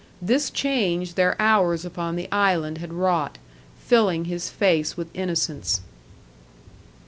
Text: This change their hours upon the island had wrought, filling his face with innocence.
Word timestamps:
This 0.19 0.49
change 0.49 1.13
their 1.13 1.35
hours 1.39 1.85
upon 1.85 2.15
the 2.15 2.27
island 2.31 2.79
had 2.79 2.91
wrought, 2.91 3.37
filling 3.85 4.25
his 4.25 4.49
face 4.49 4.97
with 4.97 5.09
innocence. 5.13 5.81